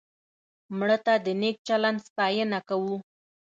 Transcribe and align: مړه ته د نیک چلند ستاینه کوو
مړه 0.77 0.97
ته 1.05 1.13
د 1.25 1.27
نیک 1.41 1.57
چلند 1.67 1.99
ستاینه 2.07 2.59
کوو 2.69 2.95